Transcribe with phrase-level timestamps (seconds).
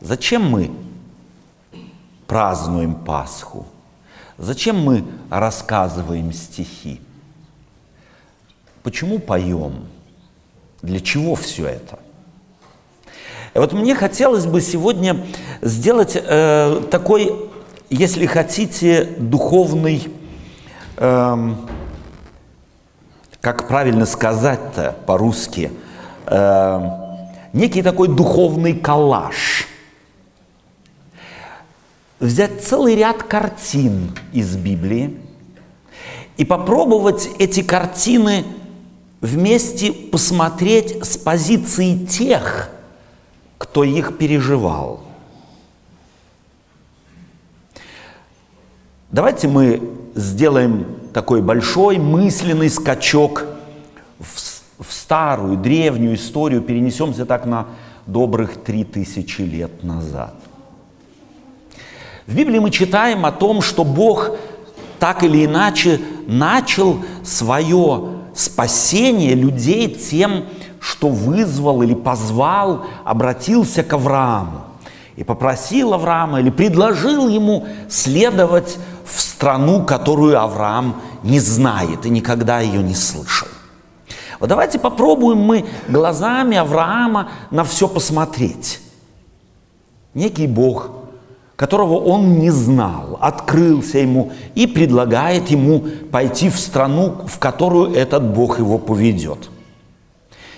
[0.00, 0.70] Зачем мы
[2.26, 3.66] празднуем Пасху?
[4.38, 7.00] Зачем мы рассказываем стихи?
[8.82, 9.86] Почему поем?
[10.82, 11.98] Для чего все это?
[13.54, 15.24] И вот мне хотелось бы сегодня
[15.62, 17.34] сделать э, такой,
[17.88, 20.08] если хотите, духовный,
[20.98, 21.54] э,
[23.40, 25.72] как правильно сказать-то по-русски,
[26.26, 26.90] э,
[27.54, 29.55] некий такой духовный коллаж.
[32.18, 35.18] Взять целый ряд картин из Библии
[36.38, 38.44] и попробовать эти картины
[39.20, 42.70] вместе посмотреть с позиции тех,
[43.58, 45.02] кто их переживал.
[49.10, 49.82] Давайте мы
[50.14, 53.44] сделаем такой большой мысленный скачок
[54.18, 57.66] в, в старую, древнюю историю, перенесемся так на
[58.06, 60.34] добрых три тысячи лет назад.
[62.26, 64.32] В Библии мы читаем о том, что Бог
[64.98, 70.46] так или иначе начал свое спасение людей тем,
[70.80, 74.64] что вызвал или позвал, обратился к Аврааму
[75.14, 82.58] и попросил Авраама или предложил ему следовать в страну, которую Авраам не знает и никогда
[82.58, 83.48] ее не слышал.
[84.40, 88.80] Вот давайте попробуем мы глазами Авраама на все посмотреть.
[90.12, 90.90] Некий Бог,
[91.56, 98.22] которого он не знал, открылся ему и предлагает ему пойти в страну, в которую этот
[98.22, 99.50] Бог его поведет–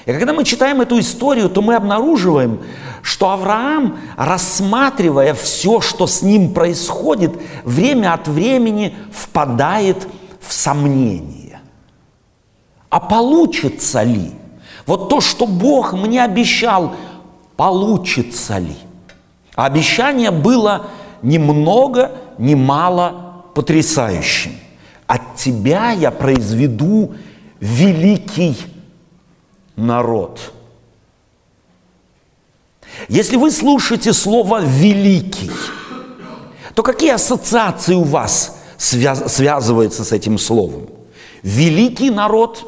[0.08, 2.60] и когда мы читаем эту историю, то мы обнаруживаем,
[3.02, 7.32] что Авраам, рассматривая все, что с ним происходит,
[7.62, 10.08] время от времени впадает
[10.40, 11.60] в сомнение.
[12.88, 14.30] А получится ли?
[14.86, 16.94] Вот то, что Бог мне обещал,
[17.58, 18.76] получится ли?
[19.58, 20.86] А обещание было
[21.20, 24.52] ни много, ни мало потрясающим.
[25.08, 27.16] От тебя я произведу
[27.58, 28.56] великий
[29.74, 30.52] народ.
[33.08, 35.50] Если вы слушаете слово «великий»,
[36.74, 40.86] то какие ассоциации у вас связ- связываются с этим словом?
[41.42, 42.64] Великий народ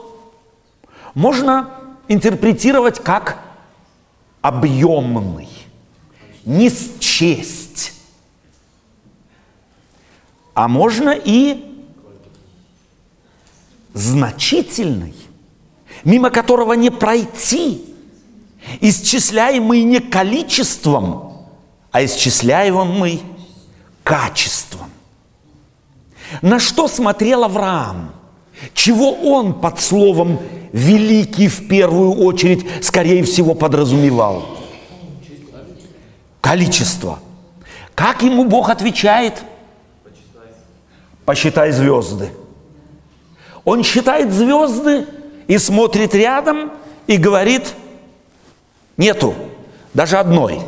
[1.14, 1.70] можно
[2.08, 3.38] интерпретировать как
[4.42, 5.59] объемный,
[6.44, 6.70] не
[7.00, 7.92] счесть.
[10.54, 11.64] А можно и
[13.94, 15.14] значительный
[16.04, 17.84] мимо которого не пройти,
[18.80, 21.48] исчисляемый не количеством,
[21.90, 23.22] а исчисляемый
[24.02, 24.90] качеством.
[26.42, 28.12] На что смотрел Авраам?
[28.74, 30.38] Чего он под словом
[30.72, 34.59] «великий» в первую очередь, скорее всего, подразумевал?
[36.50, 37.20] Количество.
[37.94, 39.40] Как ему Бог отвечает?
[41.24, 42.32] Посчитай звезды.
[43.64, 45.06] Он считает звезды
[45.46, 46.72] и смотрит рядом
[47.06, 47.72] и говорит,
[48.96, 49.36] нету
[49.94, 50.60] даже одной.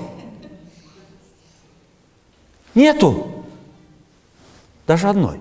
[2.76, 3.44] Нету
[4.86, 5.40] даже одной.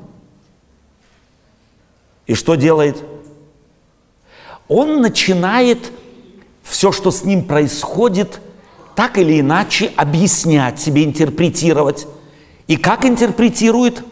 [2.25, 2.97] И что делает?
[4.67, 5.91] Он начинает
[6.63, 8.41] все, что с ним происходит,
[9.01, 12.05] так или иначе объяснять себе, интерпретировать.
[12.67, 14.03] И как интерпретирует?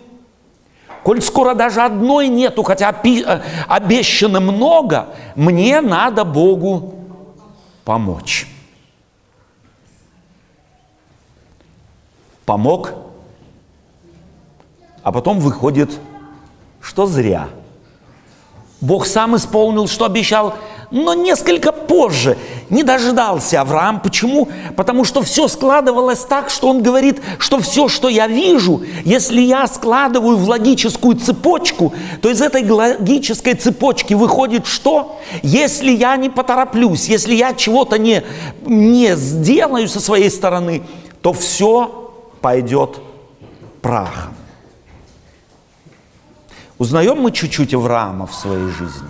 [1.03, 6.95] Коль скоро даже одной нету, хотя э, обещано много, мне надо Богу
[7.85, 8.47] помочь.
[12.47, 12.93] Помог,
[15.03, 15.99] а потом выходит,
[16.81, 17.49] что зря.
[18.81, 20.55] Бог сам исполнил, что обещал,
[20.89, 22.39] но несколько позже
[22.69, 23.99] не дождался Авраам.
[23.99, 24.49] Почему?
[24.75, 29.67] Потому что все складывалось так, что он говорит, что все, что я вижу, если я
[29.67, 35.19] складываю в логическую цепочку, то из этой логической цепочки выходит что?
[35.41, 38.23] Если я не потороплюсь, если я чего-то не,
[38.65, 40.83] не сделаю со своей стороны,
[41.21, 42.11] то все
[42.41, 42.99] пойдет
[43.81, 44.35] прахом.
[46.77, 49.09] Узнаем мы чуть-чуть Авраама в своей жизни.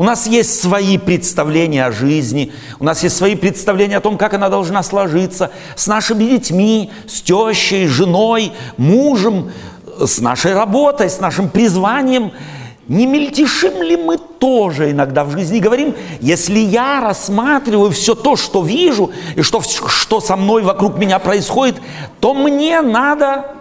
[0.00, 4.32] У нас есть свои представления о жизни, у нас есть свои представления о том, как
[4.32, 9.52] она должна сложиться с нашими детьми, с тещей, женой, мужем,
[9.98, 12.32] с нашей работой, с нашим призванием.
[12.88, 18.62] Не мельтешим ли мы тоже иногда в жизни говорим, если я рассматриваю все то, что
[18.62, 21.76] вижу, и что, что со мной вокруг меня происходит,
[22.20, 23.54] то мне надо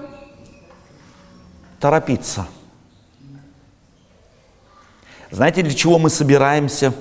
[1.81, 2.47] торопиться–
[5.31, 6.93] знаете, для чего мы собираемся?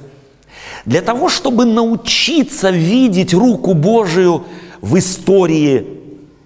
[0.84, 4.44] Для того, чтобы научиться видеть руку Божию
[4.80, 5.86] в истории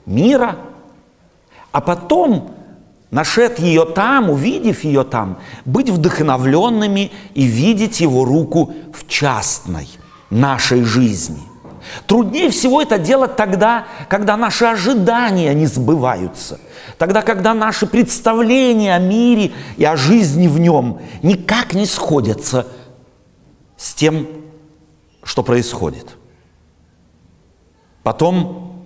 [0.07, 0.57] мира,
[1.73, 2.53] а потом,
[3.11, 9.89] нашед ее там, увидев ее там, быть вдохновленными и видеть его руку в частной
[10.31, 11.52] нашей жизни.
[12.07, 16.61] Труднее всего это делать тогда, когда наши ожидания не сбываются.
[16.99, 22.67] Тогда, когда наши представления о мире и о жизни в нем никак не сходятся
[23.77, 24.27] с тем,
[25.23, 26.17] что происходит.
[28.03, 28.85] Потом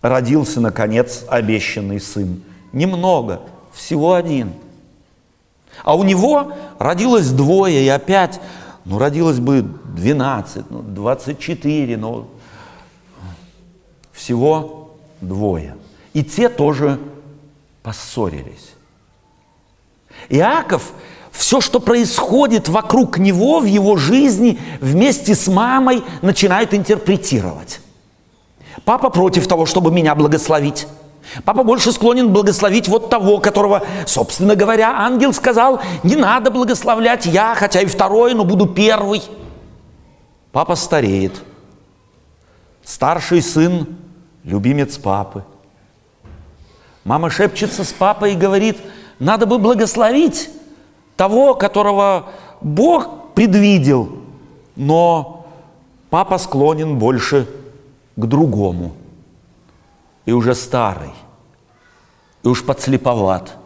[0.00, 2.42] родился, наконец, обещанный сын.
[2.72, 3.40] Немного,
[3.72, 4.52] всего один.
[5.82, 8.40] А у него родилось двое, и опять,
[8.84, 12.28] ну, родилось бы 12, ну, 24, но
[14.12, 15.76] всего двое.
[16.12, 16.98] И те тоже
[17.82, 18.74] поссорились.
[20.28, 20.92] Иаков
[21.30, 27.80] все, что происходит вокруг него в его жизни, вместе с мамой начинает интерпретировать.
[28.84, 30.86] Папа против того, чтобы меня благословить.
[31.44, 37.54] Папа больше склонен благословить вот того, которого, собственно говоря, ангел сказал, не надо благословлять я,
[37.54, 39.22] хотя и второй, но буду первый.
[40.52, 41.42] Папа стареет.
[42.84, 43.86] Старший сын–
[44.44, 45.44] любимец папы.
[47.04, 48.78] Мама шепчется с папой и говорит,
[49.18, 50.50] надо бы благословить
[51.16, 52.26] того, которого
[52.60, 54.18] Бог предвидел,
[54.76, 55.46] но
[56.10, 57.48] папа склонен больше
[58.16, 58.92] к другому.
[60.26, 61.12] И уже старый,
[62.42, 63.56] и уж подслеповат.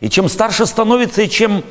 [0.00, 1.64] И чем старше становится, и чем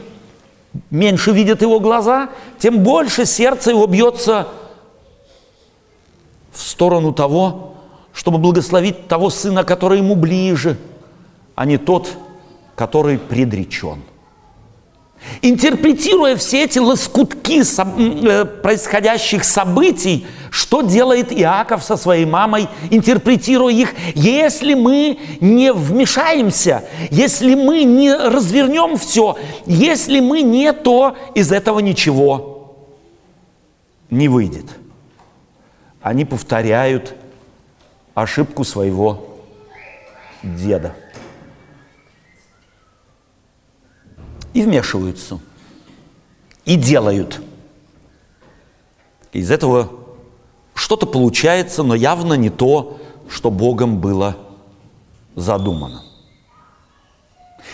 [0.90, 2.30] меньше видят его глаза,
[2.60, 4.48] тем больше сердце его бьется
[6.52, 7.76] в сторону того,
[8.14, 10.78] чтобы благословить того сына, который ему ближе,
[11.56, 12.10] а не тот,
[12.76, 14.04] который предречен–
[15.42, 20.26] Интерпретируя все эти лоскутки э, происходящих событий,
[20.56, 28.16] что делает Иаков со своей мамой, интерпретируя их, если мы не вмешаемся, если мы не
[28.16, 32.78] развернем все, если мы не то, из этого ничего
[34.10, 34.68] не выйдет.
[36.02, 37.16] Они повторяют
[38.14, 39.28] ошибку своего
[40.42, 40.96] деда.
[44.54, 45.42] и вмешиваются,
[46.64, 47.42] и делают.
[49.34, 50.05] Из этого
[50.76, 54.38] что-то получается, но явно не то, что Богом было
[55.36, 56.04] задумано.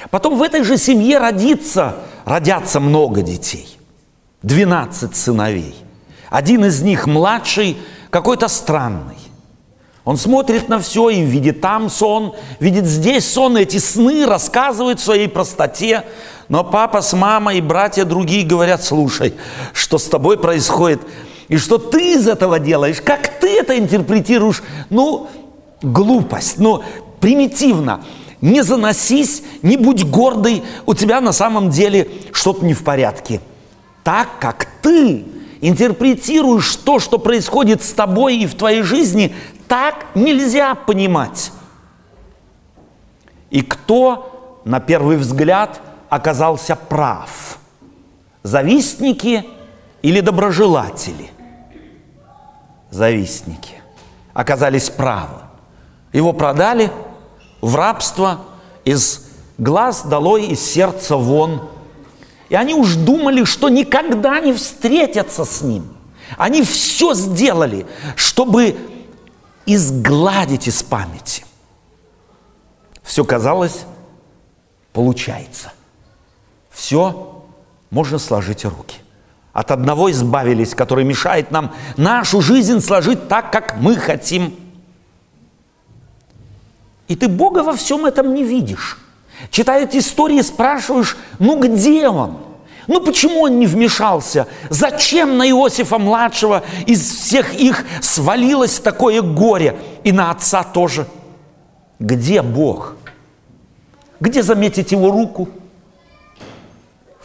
[0.10, 3.78] Потом в этой же семье родится, родятся много детей.
[4.44, 5.76] 12 сыновей.
[6.30, 7.78] Один из них младший,
[8.10, 9.18] какой-то странный.
[10.04, 15.00] Он смотрит на все и видит там сон, видит здесь сон, и эти сны рассказывают
[15.00, 16.06] в своей простоте.
[16.50, 19.36] Но папа с мамой и братья другие говорят, слушай,
[19.74, 21.02] что с тобой происходит,
[21.52, 25.28] и что ты из этого делаешь, как ты это интерпретируешь, ну,
[25.82, 26.82] глупость, ну,
[27.20, 28.06] примитивно.
[28.40, 33.42] Не заносись, не будь гордый, у тебя на самом деле что-то не в порядке.
[34.02, 35.26] Так как ты
[35.60, 39.36] интерпретируешь то, что происходит с тобой и в твоей жизни,
[39.68, 41.52] так нельзя понимать.
[43.50, 47.60] И кто, на первый взгляд, оказался прав?
[48.42, 49.44] Завистники
[50.02, 51.30] или доброжелатели?
[52.92, 53.82] Завистники
[54.34, 55.40] оказались правы.
[56.14, 56.92] Его продали
[57.62, 58.42] в рабство,
[58.84, 61.70] из глаз долой, из сердца вон.
[62.50, 65.96] И они уж думали, что никогда не встретятся с ним.
[66.38, 68.76] Они все сделали, чтобы
[69.66, 71.46] изгладить из памяти.
[73.04, 73.86] Все казалось,
[74.92, 75.72] получается.
[76.70, 77.46] Все
[77.90, 79.01] можно сложить руки.
[79.54, 84.56] От одного избавились, который мешает нам нашу жизнь сложить так, как мы хотим.
[87.08, 88.98] И ты Бога во всем этом не видишь.
[89.50, 92.38] Читая эти истории, спрашиваешь, ну где Он?
[92.88, 94.48] Ну почему он не вмешался?
[94.70, 99.78] Зачем на Иосифа-младшего из всех их свалилось такое горе?
[100.04, 101.08] И на отца тоже.
[102.00, 102.96] Где Бог?
[104.20, 105.50] Где заметить его руку?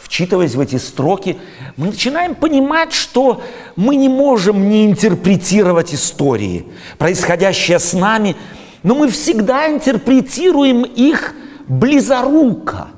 [0.07, 1.37] Вчитываясь в эти строки,
[1.75, 3.41] мы начинаем понимать, что
[3.75, 6.65] мы не можем не интерпретировать истории,
[6.97, 8.35] происходящие с нами,
[8.83, 11.33] но мы всегда интерпретируем их
[11.67, 12.87] близоруко–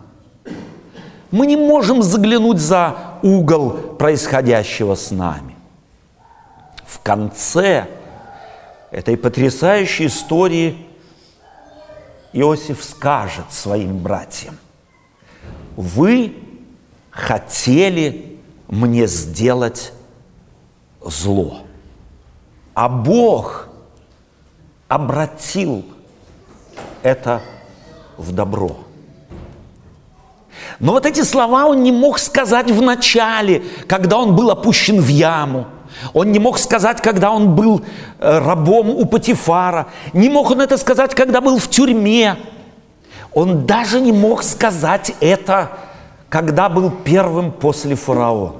[1.32, 5.56] мы не можем заглянуть за угол происходящего с нами.
[6.86, 7.88] В конце
[8.92, 10.88] этой потрясающей истории
[12.34, 14.58] Иосиф скажет своим братьям,
[15.76, 16.36] вы
[17.20, 19.94] хотели мне сделать
[21.02, 21.62] зло,
[22.74, 23.68] а Бог
[24.88, 25.86] обратил
[27.04, 27.42] это
[28.18, 28.78] в добро.
[30.80, 35.08] Но вот эти слова он не мог сказать в начале, когда он был опущен в
[35.08, 35.68] яму.
[36.14, 37.82] Он не мог сказать, когда он был
[38.20, 39.88] э, рабом у Патифара.
[40.14, 42.38] Не мог он это сказать, когда был в тюрьме.
[43.34, 45.72] Он даже не мог сказать это,
[46.30, 48.54] когда был первым после фараона.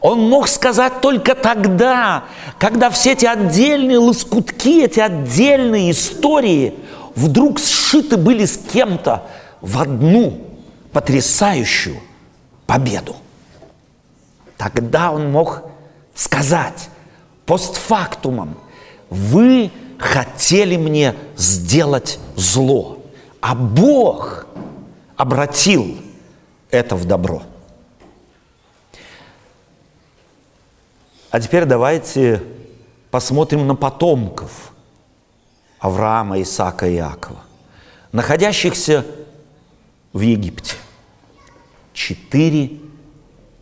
[0.00, 2.24] Он мог сказать только тогда,
[2.58, 6.74] когда все эти отдельные лоскутки, эти отдельные истории
[7.16, 9.24] вдруг сшиты были с кем-то
[9.60, 10.40] в одну
[10.92, 11.96] потрясающую
[12.66, 13.16] победу.
[14.56, 15.62] Тогда он мог
[16.14, 16.88] сказать
[17.44, 18.56] постфактумом,
[19.10, 22.98] вы хотели мне сделать зло,
[23.40, 24.46] а Бог
[25.16, 25.96] обратил
[26.70, 27.42] это в добро.
[31.30, 32.42] А теперь давайте
[33.10, 34.72] посмотрим на потомков
[35.78, 37.40] Авраама, Исаака и Иакова,
[38.12, 39.04] находящихся
[40.12, 40.76] в Египте.
[41.92, 42.78] Четыре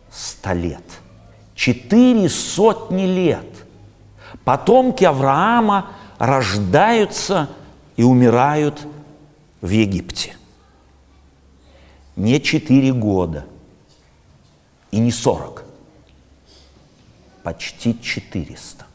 [0.09, 0.83] ста лет.
[1.55, 3.45] Четыре сотни лет.
[4.45, 7.49] Потомки Авраама рождаются
[7.97, 8.87] и умирают
[9.59, 10.36] в Египте.
[12.17, 13.45] Не четыре года
[14.91, 15.65] и не сорок
[17.43, 18.85] почти 400.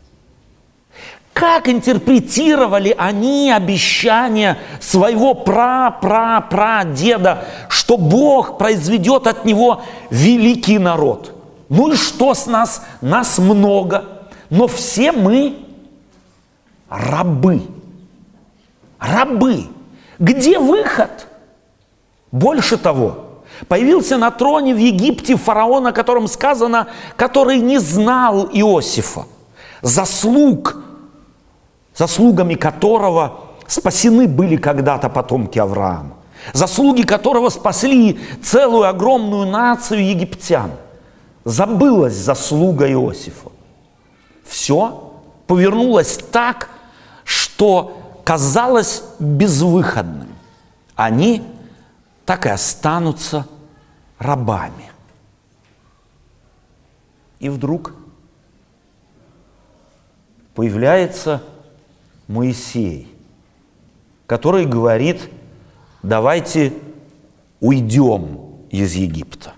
[1.33, 11.35] Как интерпретировали они обещание своего пра-пра-пра-деда, что Бог произведет от него великий народ?
[11.69, 12.85] Ну и что с нас?
[13.01, 14.05] Нас много,
[14.51, 15.57] но все мы
[16.91, 17.63] рабы.
[18.99, 19.69] Рабы.
[20.19, 21.29] Где выход?
[22.33, 23.33] Больше того,
[23.69, 29.27] Появился на троне в Египте фараон, о котором сказано, который не знал Иосифа,
[29.83, 30.83] заслуг,
[31.95, 36.17] заслугами которого спасены были когда-то потомки Авраама,
[36.53, 40.73] заслуги которого спасли целую огромную нацию египтян.
[41.45, 43.51] Забылась заслуга Иосифа.
[44.45, 45.13] Все
[45.47, 46.69] повернулось так,
[47.25, 50.29] что казалось безвыходным.
[50.95, 51.43] Они
[52.25, 53.47] так и останутся
[54.19, 54.91] рабами.
[57.41, 57.95] И вдруг
[60.55, 61.43] появляется
[62.29, 63.13] Моисей,
[64.27, 65.29] который говорит,
[66.03, 66.73] давайте
[67.61, 68.39] уйдем
[68.71, 69.55] из Египта.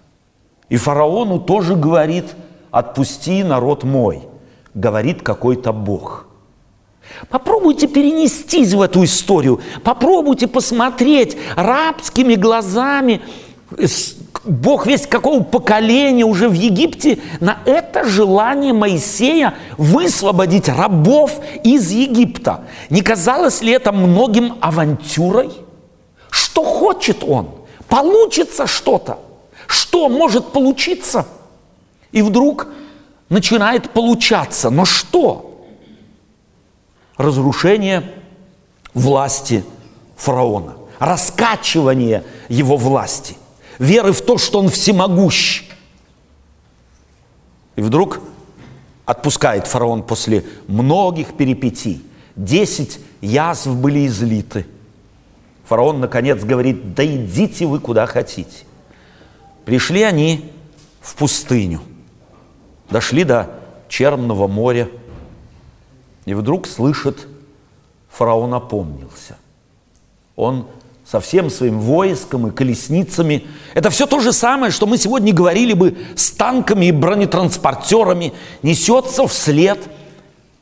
[0.69, 2.35] И фараону тоже говорит,
[2.71, 4.27] отпусти народ мой,
[4.75, 6.27] говорит какой-то Бог–
[7.29, 13.21] Попробуйте перенестись в эту историю, попробуйте посмотреть рабскими глазами,
[14.45, 22.65] Бог весь какого поколения уже в Египте, на это желание Моисея высвободить рабов из Египта.
[22.91, 25.51] Не казалось ли это многим авантюрой?
[26.31, 27.51] Что хочет он?
[27.89, 29.19] Получится что-то.
[29.67, 31.27] Что может получиться?
[32.13, 32.69] И вдруг
[33.31, 34.69] начинает получаться.
[34.69, 35.54] Но что?
[37.17, 38.13] Разрушение
[38.93, 39.65] власти
[40.17, 43.37] фараона, раскачивание его власти,
[43.79, 45.65] веры в то, что он всемогущ.
[47.77, 48.21] И вдруг
[49.05, 52.05] отпускает фараон после многих перипетий.
[52.37, 54.67] Десять язв были излиты.
[55.67, 58.65] Фараон, наконец, говорит, да идите вы куда хотите.
[59.65, 60.53] Пришли они
[61.01, 61.81] в пустыню,
[62.91, 64.89] дошли до Черного моря–
[66.25, 67.27] и вдруг слышит,
[68.09, 69.37] фараон опомнился.
[70.37, 70.67] Он
[71.05, 73.47] со всем своим войском и колесницами.
[73.75, 78.33] Это все то же самое, что мы сегодня говорили бы с танками и бронетранспортерами.
[78.63, 79.79] Несется вслед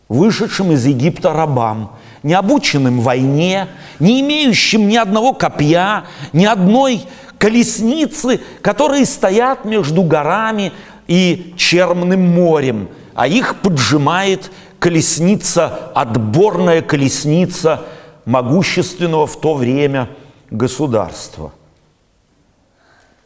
[0.09, 7.03] вышедшим из Египта рабам, не обученным войне, не имеющим ни одного копья, ни одной
[7.39, 10.73] колесницы, которые стоят между горами
[11.07, 14.51] и Черным морем, а их поджимает
[14.83, 17.85] колесница, отборная колесница
[18.25, 20.11] могущественного в то время
[20.51, 21.53] государства.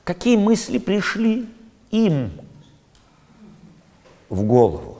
[0.04, 1.46] Какие мысли пришли
[1.90, 2.30] им
[4.28, 4.98] в голову?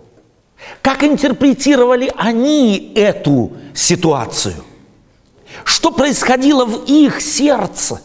[0.80, 4.64] Как интерпретировали они эту ситуацию?
[5.62, 8.00] Что происходило в их сердце?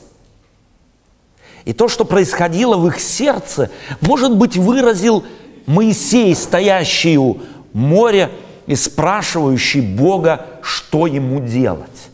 [1.63, 5.24] И то, что происходило в их сердце, может быть, выразил
[5.67, 7.38] Моисей, стоящий у
[7.73, 8.31] море
[8.67, 12.09] и спрашивающий Бога, что ему делать.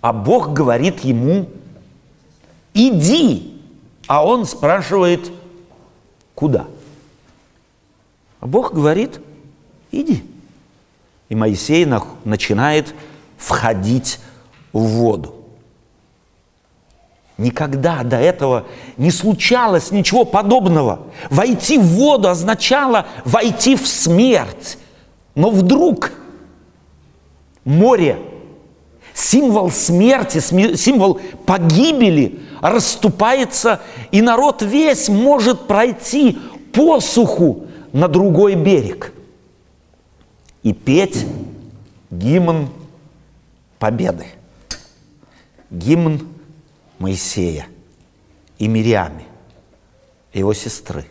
[0.00, 1.48] А Бог говорит ему,
[2.74, 3.60] иди,
[4.06, 5.30] а он спрашивает,
[6.34, 6.66] куда?
[8.40, 9.20] А Бог говорит,
[9.90, 10.22] иди.
[11.28, 11.86] И Моисей
[12.24, 12.94] начинает
[13.38, 14.20] входить
[14.72, 15.43] в воду.
[17.36, 18.64] Никогда до этого
[18.96, 21.00] не случалось ничего подобного.
[21.30, 24.78] Войти в воду означало войти в смерть.
[25.34, 26.12] Но вдруг
[27.64, 28.18] море,
[29.12, 30.38] символ смерти,
[30.76, 33.80] символ погибели, расступается,
[34.12, 36.38] и народ весь может пройти
[36.72, 39.12] по суху на другой берег
[40.62, 41.26] и петь
[42.10, 42.68] гимн
[43.80, 44.26] победы,
[45.70, 46.33] гимн
[47.04, 47.66] Моисея
[48.58, 49.24] и Мириаме,
[50.32, 51.04] его сестры.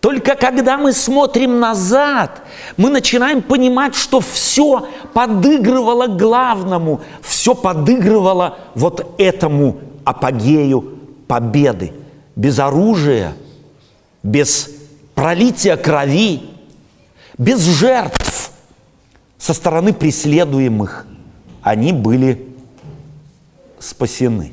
[0.00, 2.42] Только когда мы смотрим назад,
[2.76, 11.94] мы начинаем понимать, что все подыгрывало главному, все подыгрывало вот этому апогею победы.
[12.36, 13.32] Без оружия,
[14.22, 14.70] без
[15.14, 16.42] пролития крови,
[17.38, 18.52] без жертв
[19.38, 21.06] со стороны преследуемых
[21.62, 22.49] они были
[23.80, 24.52] спасены.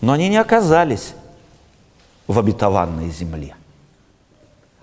[0.00, 1.14] Но они не оказались
[2.26, 3.56] в обетованной земле.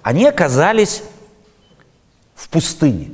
[0.01, 1.03] Они оказались
[2.35, 3.11] в пустыне.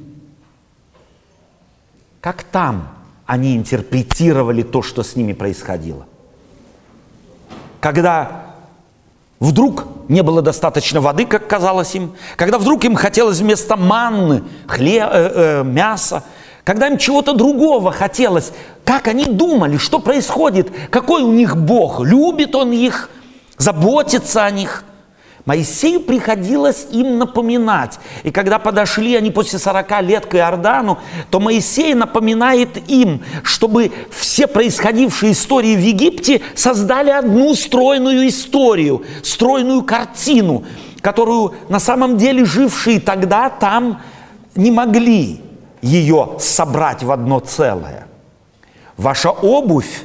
[2.20, 2.90] Как там
[3.26, 6.08] они интерпретировали то, что с ними происходило?
[7.80, 8.56] Когда
[9.40, 15.10] вдруг не было достаточно воды, как казалось им, когда вдруг им хотелось вместо манны хлеб,
[15.12, 16.24] э, э, мяса,
[16.64, 18.54] когда им чего-то другого хотелось,
[18.86, 23.10] как они думали, что происходит, какой у них Бог, любит Он их–
[23.58, 24.84] заботиться о них.
[25.46, 28.00] Моисею приходилось им напоминать.
[28.24, 31.00] И когда подошли они после 40 лет к Иордану,
[31.30, 39.84] то Моисей напоминает им, чтобы все происходившие истории в Египте создали одну стройную историю, стройную
[39.84, 40.64] картину,
[41.02, 44.02] которую на самом деле жившие тогда там
[44.56, 45.42] не могли
[45.82, 48.08] ее собрать в одно целое.
[48.98, 50.04] Ваша обувь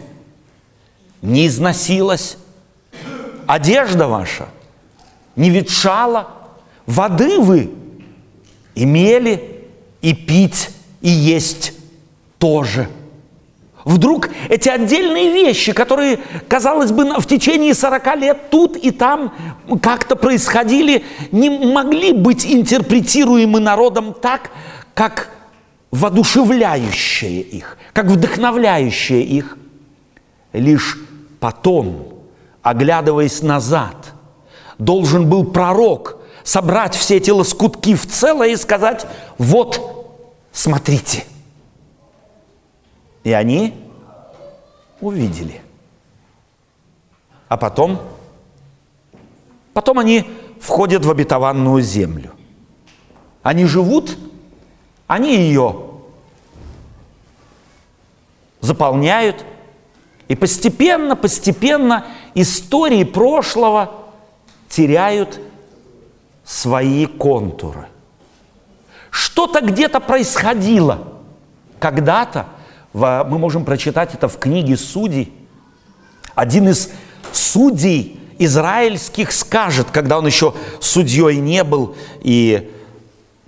[1.23, 2.39] не износилась,
[3.47, 4.49] одежда ваша
[5.37, 6.29] не ветшала,
[6.87, 7.71] воды вы
[8.75, 9.65] имели
[10.03, 10.71] и пить,
[11.01, 11.73] и есть
[12.39, 12.89] тоже.
[13.85, 19.33] Вдруг эти отдельные вещи, которые, казалось бы, в течение 40 лет тут и там
[19.81, 24.51] как-то происходили, не могли быть интерпретируемы народом так,
[24.95, 25.31] как
[25.91, 29.57] воодушевляющее их, как вдохновляющее их.
[30.53, 30.99] Лишь
[31.41, 32.19] потом
[32.63, 34.13] оглядываясь назад,
[34.79, 39.07] должен был пророк собрать все эти лоскутки в целое и сказать,
[39.39, 40.07] вот,
[40.53, 41.25] смотрите.
[43.25, 43.75] И они
[45.01, 45.61] увидели.
[47.49, 48.01] А потом,
[49.73, 52.33] потом они входят в обетованную землю.
[53.43, 54.17] Они живут,
[55.09, 55.75] они ее
[58.61, 59.45] заполняют,
[60.29, 64.05] и постепенно, постепенно истории прошлого
[64.69, 65.41] теряют
[66.45, 67.89] свои контуры.
[69.11, 71.15] Что-то где-то происходило.
[71.79, 72.47] Когда-то,
[72.93, 75.33] мы можем прочитать это в книге Судей,
[76.35, 76.91] один из
[77.33, 82.71] судей израильских скажет, когда он еще судьей не был и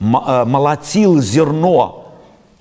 [0.00, 2.14] молотил зерно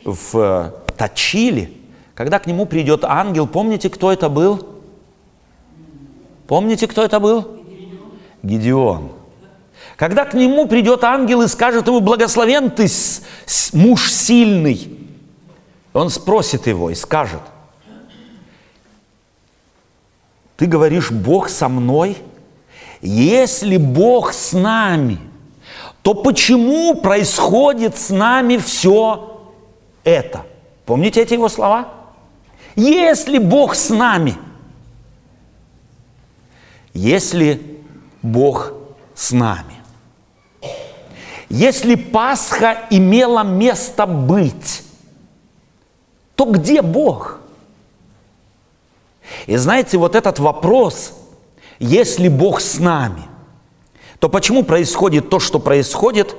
[0.04, 1.73] в э, точили,
[2.13, 4.67] когда к нему придет ангел, помните, кто это был?
[6.47, 7.60] Помните, кто это был?
[8.43, 9.12] Гедеон.
[9.95, 12.88] Когда к нему придет ангел и скажет ему, благословен ты,
[13.73, 14.97] муж сильный,
[15.93, 17.41] он спросит его и скажет,
[20.58, 22.17] ты говоришь, Бог со мной?
[23.02, 25.19] Если Бог с нами,
[26.01, 29.41] то почему происходит с нами все
[30.03, 30.45] это?
[30.85, 31.89] Помните эти его слова?
[32.75, 34.38] Если Бог с нами–
[36.93, 37.81] если
[38.21, 38.73] Бог
[39.15, 39.75] с нами.
[41.49, 44.83] Если Пасха имела место быть,
[46.35, 47.39] то где Бог?
[49.47, 51.13] И знаете, вот этот вопрос,
[51.79, 53.23] если Бог с нами,
[54.19, 56.36] то почему происходит то, что происходит,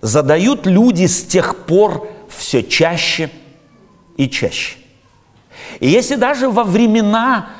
[0.00, 3.30] задают люди с тех пор все чаще
[4.16, 4.76] и чаще.
[5.80, 7.50] И если даже во времена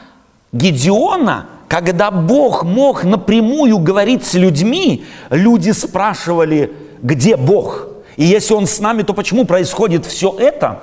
[0.52, 7.88] Гедеона– когда Бог мог напрямую говорить с людьми, люди спрашивали, где Бог?
[8.16, 10.80] И если Он с нами, то почему происходит все это?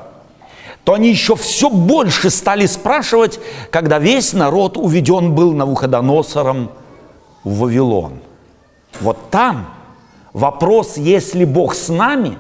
[0.83, 3.39] То они еще все больше стали спрашивать,
[3.71, 6.69] когда весь народ уведен был Навуходоносором
[7.43, 8.19] в Вавилон.
[9.01, 9.67] Вот там
[10.33, 12.37] вопрос, есть ли Бог с нами,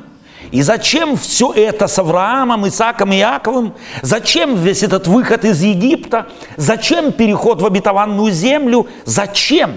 [0.51, 3.73] и зачем все это с Авраамом, Исааком и Яковом?
[4.01, 6.27] Зачем весь этот выход из Египта?
[6.55, 8.87] Зачем переход в обетованную землю?
[9.05, 9.73] Зачем?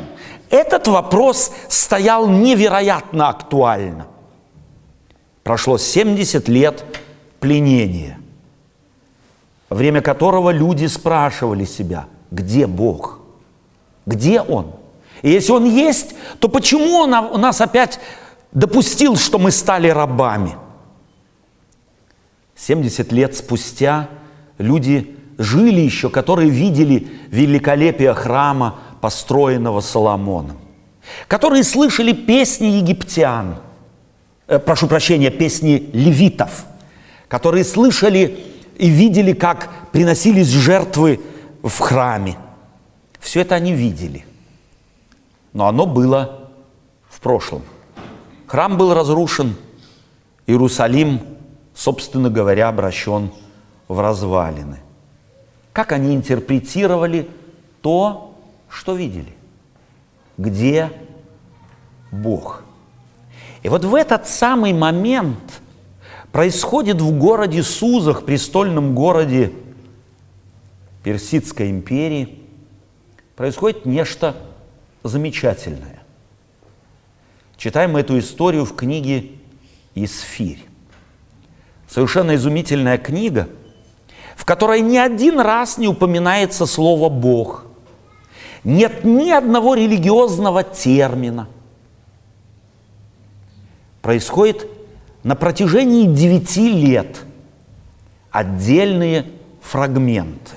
[0.51, 4.07] Этот вопрос стоял невероятно актуально.
[5.43, 6.85] Прошло 70 лет
[7.41, 8.19] пленения,
[9.71, 13.21] время которого люди спрашивали себя, где Бог?
[14.07, 14.75] Где Он?
[15.23, 18.01] И если Он есть, то почему Он у нас опять
[18.53, 20.57] допустил, что мы стали рабами?
[22.57, 24.09] 70 лет спустя
[24.59, 30.59] люди жили еще, которые видели великолепие храма, построенного Соломоном,
[31.29, 33.59] которые слышали песни египтян,
[34.49, 36.67] э, прошу прощения, песни левитов,
[37.29, 38.45] которые слышали
[38.77, 41.21] и видели, как приносились жертвы
[41.63, 42.37] в храме.
[43.21, 44.25] Все это они видели.
[45.59, 46.51] Но оно было
[47.11, 47.63] в прошлом.
[48.47, 49.57] Храм был разрушен,
[50.47, 51.21] Иерусалим,
[51.75, 53.33] собственно говоря, обращен
[53.89, 54.79] в развалины.
[55.73, 57.29] Как они интерпретировали
[57.83, 58.37] то,
[58.69, 59.35] что видели?
[60.37, 60.93] Где
[62.13, 62.63] Бог?
[63.65, 65.61] И вот в этот самый момент
[66.31, 69.53] происходит в городе Сузах, престольном городе
[71.03, 72.45] Персидской империи,
[73.35, 74.37] происходит нечто
[75.03, 76.03] замечательное.
[77.57, 79.33] Читаем эту историю в книге
[79.95, 80.65] «Исфирь».
[81.89, 83.49] Совершенно изумительная книга,
[84.37, 87.67] в которой ни один раз не упоминается слово «Бог».
[88.65, 91.49] Нет ни одного религиозного термина.
[94.03, 94.69] Происходит
[95.23, 97.25] на протяжении девяти лет
[98.31, 99.27] отдельные
[99.61, 100.57] фрагменты.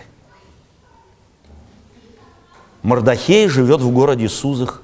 [2.84, 4.82] Мордахей живет в городе Сузах.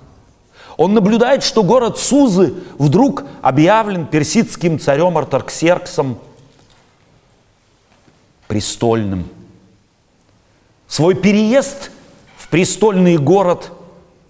[0.78, 6.20] Он наблюдает, что город Сузы вдруг объявлен персидским царем Артарксерксом
[8.48, 9.28] престольным.
[10.88, 11.92] Свой переезд
[12.38, 13.72] в престольный город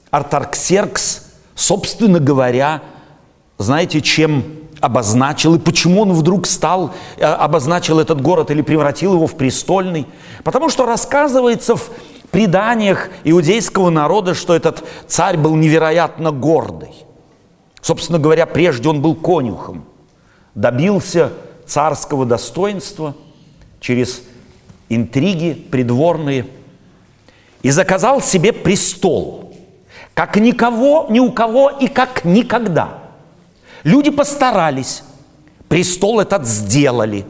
[0.09, 2.81] Артарксеркс, собственно говоря,
[3.57, 4.45] знаете, чем
[4.79, 10.07] обозначил и почему он вдруг стал, э, обозначил этот город или превратил его в престольный?
[10.43, 11.89] Потому что рассказывается в
[12.31, 16.91] преданиях иудейского народа, что этот царь был невероятно гордый.
[17.81, 19.85] Собственно говоря, прежде он был конюхом,
[20.55, 21.31] добился
[21.65, 23.15] царского достоинства
[23.79, 24.23] через
[24.89, 26.47] интриги придворные
[27.61, 29.55] и заказал себе престол,
[30.13, 33.03] как никого, ни у кого и как никогда.
[33.83, 35.03] Люди постарались,
[35.69, 37.25] престол этот сделали,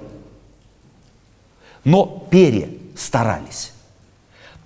[1.83, 3.73] но перестарались.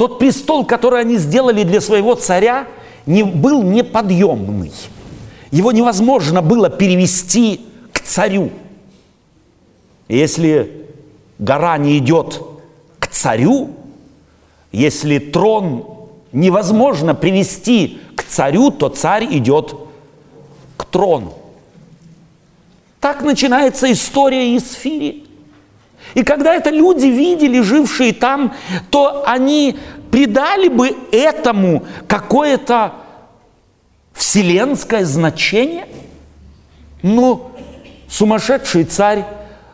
[0.01, 2.67] Тот престол, который они сделали для своего царя,
[3.05, 4.71] не, был неподъемный.
[5.51, 7.61] Его невозможно было перевести
[7.93, 8.49] к царю.
[10.07, 10.87] Если
[11.37, 12.41] гора не идет
[12.97, 13.69] к царю,
[14.71, 15.85] если трон
[16.31, 19.75] невозможно привести к царю, то царь идет
[20.77, 21.35] к трону.
[22.99, 25.27] Так начинается история Исфири.
[26.13, 28.53] И когда это люди видели, жившие там,
[28.89, 29.77] то они
[30.11, 32.93] придали бы этому какое-то
[34.13, 35.87] вселенское значение.
[37.01, 37.51] Ну,
[38.09, 39.25] сумасшедший царь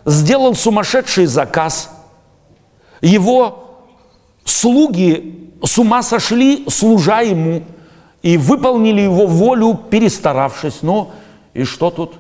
[0.06, 1.90] сделал сумасшедший заказ.
[3.02, 3.84] Его
[4.46, 7.64] слуги с ума сошли, служа ему,
[8.22, 10.80] и выполнили его волю, перестаравшись.
[10.82, 11.12] Ну,
[11.54, 12.16] и что тут?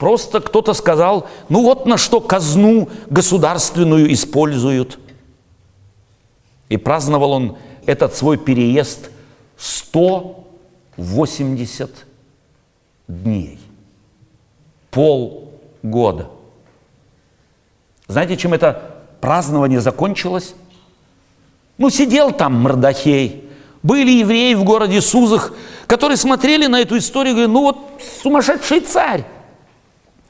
[0.00, 4.98] Просто кто-то сказал, ну вот на что казну государственную используют.
[6.70, 9.10] И праздновал он этот свой переезд
[9.58, 11.90] 180
[13.08, 13.60] дней.
[14.90, 16.30] Полгода.
[18.08, 20.54] Знаете, чем это празднование закончилось?
[21.76, 23.44] Ну, сидел там Мордахей.
[23.82, 25.52] Были евреи в городе Сузах,
[25.86, 27.76] которые смотрели на эту историю и говорили, ну вот
[28.22, 29.26] сумасшедший царь.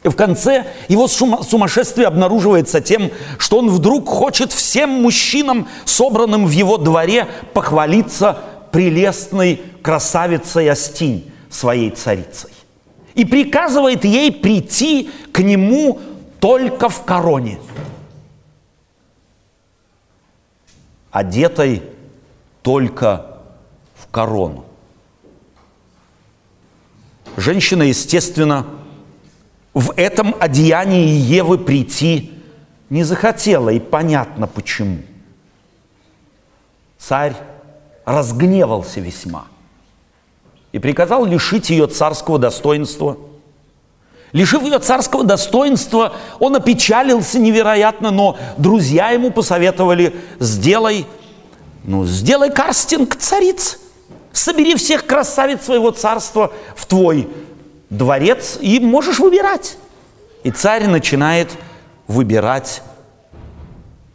[0.03, 6.51] И в конце его сумасшествие обнаруживается тем, что он вдруг хочет всем мужчинам, собранным в
[6.51, 8.39] его дворе, похвалиться
[8.73, 12.51] прелестной красавицей Астинь, своей царицей.
[13.15, 16.01] И приказывает ей прийти к нему
[16.39, 17.59] только в короне.
[21.11, 21.83] Одетой
[22.63, 23.37] только
[23.97, 24.65] в корону.
[27.37, 28.65] Женщина, естественно,
[29.75, 32.33] в этом одеянии Евы прийти
[32.89, 34.99] не захотела, и понятно почему.
[36.99, 37.35] Царь
[38.05, 39.47] разгневался весьма
[40.73, 43.17] и приказал лишить ее царского достоинства
[44.33, 51.07] Лишив ее царского достоинства, он опечалился невероятно, но друзья ему посоветовали, сделай,
[51.83, 53.79] ну, сделай карстинг цариц,
[54.33, 57.29] собери всех красавиц своего царства в твой
[57.91, 59.77] дворец и можешь выбирать.
[60.45, 61.51] И царь начинает
[62.07, 62.83] выбирать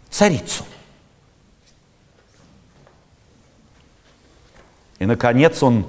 [0.09, 0.63] царицу.
[4.97, 5.85] И, наконец, он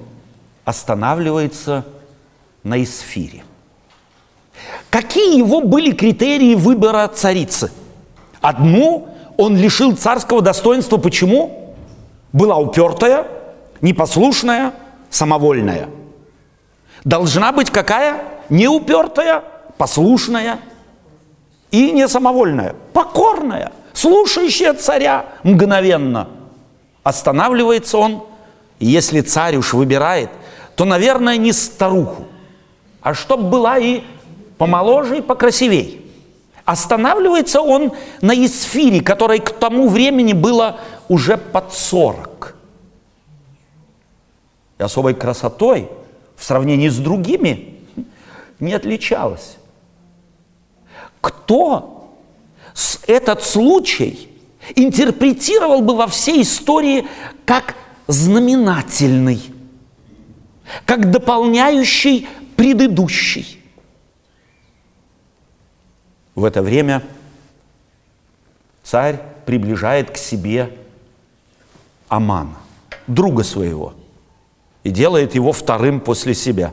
[0.65, 1.87] останавливается
[2.65, 3.45] на Исфире.
[4.91, 7.71] Какие его были критерии выбора царицы?
[8.41, 10.97] Одну он лишил царского достоинства.
[10.97, 11.75] Почему?
[12.33, 13.27] Была упертая,
[13.81, 14.73] непослушная,
[15.11, 15.89] самовольная.
[17.05, 18.25] Должна быть какая?
[18.49, 19.43] Неупертая,
[19.77, 20.61] послушная
[21.71, 26.29] и не самовольная, покорная, слушающая царя мгновенно.
[27.03, 28.25] Останавливается он,
[28.79, 30.31] если царь уж выбирает,
[30.75, 32.27] то, наверное, не старуху,
[33.01, 34.03] а чтоб была и
[34.59, 36.03] помоложе и покрасивей.
[36.65, 42.57] Останавливается он на Исфире, которой к тому времени было уже под 40.
[44.79, 45.89] И особой красотой
[46.37, 47.75] в сравнении с другими
[48.61, 49.57] не отличалась.
[51.21, 52.15] Кто
[53.07, 54.29] этот случай
[54.75, 57.07] интерпретировал бы во всей истории
[57.45, 57.75] как
[58.07, 59.41] знаменательный,
[60.85, 63.61] как дополняющий предыдущий?
[66.35, 67.03] В это время
[68.83, 70.77] царь приближает к себе
[72.09, 72.57] Амана,
[73.07, 73.95] друга своего,
[74.87, 76.73] и делает его вторым после себя.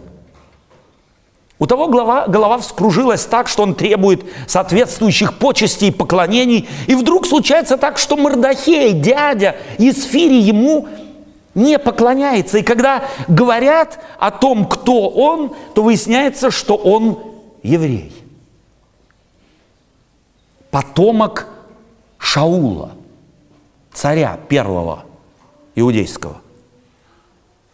[1.58, 6.70] У того голова, голова вскружилась так, что он требует соответствующих почестей и поклонений.
[6.86, 10.88] И вдруг случается так, что Мордахей, дядя Исфири, ему
[11.56, 12.60] не поклоняется.
[12.60, 17.18] И когда говорят о том, кто он, то выясняется, что он
[17.64, 18.14] еврей
[20.70, 21.48] потомок
[22.20, 22.92] Шаула,
[23.92, 25.06] царя первого
[25.74, 26.43] иудейского.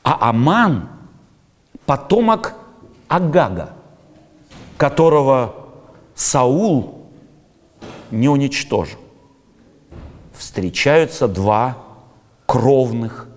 [0.09, 0.89] А Аман–
[1.85, 2.55] потомок
[3.07, 3.73] Агага,
[4.75, 5.53] которого
[6.15, 7.05] Саул
[8.09, 8.97] не уничтожил.
[10.35, 11.77] Встречаются два
[12.47, 13.27] кровных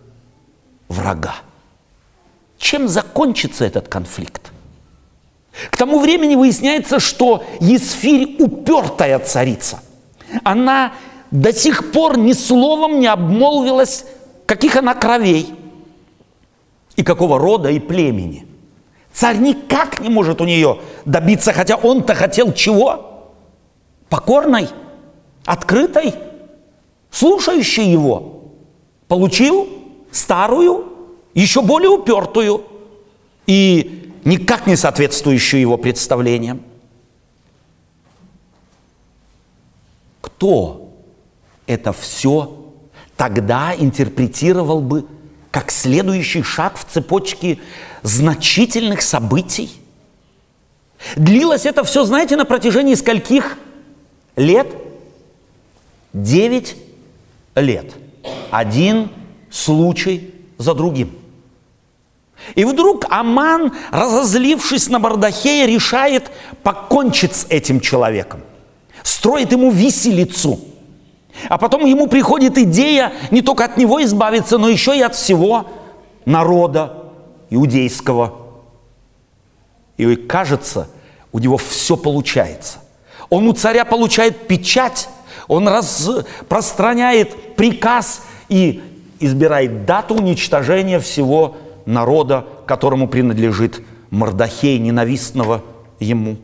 [0.88, 1.34] врага.
[2.56, 4.50] Чем закончится этот конфликт?
[5.70, 9.82] К тому времени выясняется, что Есфирь упертая царица.
[10.42, 10.94] Она
[11.30, 14.06] до сих пор ни словом не обмолвилась,
[14.46, 15.54] каких она кровей
[16.96, 18.46] и какого рода и племени.
[19.12, 23.32] Царь никак не может у нее добиться, хотя он-то хотел чего?
[24.08, 24.68] Покорной,
[25.44, 26.14] открытой,
[27.10, 28.42] слушающей его.
[29.08, 29.68] Получил
[30.10, 30.86] старую,
[31.34, 32.64] еще более упертую.
[33.46, 36.62] И никак не соответствующую его представлениям.
[40.20, 40.90] Кто
[41.66, 42.58] это все
[43.16, 45.06] тогда интерпретировал бы
[45.52, 47.58] как следующий шаг в цепочке
[48.02, 49.70] значительных событий?
[51.14, 53.58] Длилось это все, знаете, на протяжении скольких
[54.34, 54.66] лет?
[56.14, 56.76] Девять
[57.54, 57.92] лет.
[58.50, 59.10] Один
[59.50, 61.14] случай за другим.
[62.54, 66.30] И вдруг Аман, разозлившись на Бардахея, решает
[66.62, 68.40] покончить с этим человеком.
[69.02, 70.60] Строит ему виселицу.
[71.48, 75.66] А потом ему приходит идея не только от него избавиться, но еще и от всего
[76.24, 77.12] народа
[77.50, 78.34] иудейского.
[79.96, 80.88] И кажется,
[81.32, 82.78] у него все получается.
[83.30, 85.08] Он у царя получает печать,
[85.48, 88.82] он распространяет приказ и
[89.20, 95.62] избирает дату уничтожения всего народа, которому принадлежит Мордахей, ненавистного
[95.98, 96.36] ему.